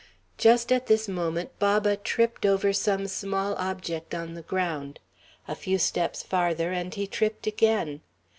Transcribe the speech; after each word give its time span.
Just 0.39 0.71
at 0.71 0.87
this 0.87 1.07
moment 1.07 1.51
Baba 1.59 1.95
tripped 1.95 2.43
over 2.43 2.73
some 2.73 3.05
small 3.05 3.53
object 3.57 4.15
on 4.15 4.33
the 4.33 4.41
ground. 4.41 4.97
A 5.47 5.53
few 5.53 5.77
steps 5.77 6.23
farther, 6.23 6.71
and 6.71 6.91
he 6.91 7.05
tripped 7.05 7.45
again. 7.45 8.01